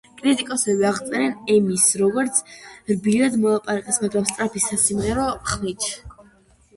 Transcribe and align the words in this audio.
კრიტიკოსები 0.19 0.85
აღწერენ 0.91 1.33
ემის 1.55 1.83
როგორც 2.01 2.39
რბილად 2.93 3.35
მოლაპარაკეს, 3.43 3.99
მაგრამ 4.07 4.25
სწრაფი 4.31 4.63
სასიმღერო 4.65 5.27
ხმით. 5.53 5.87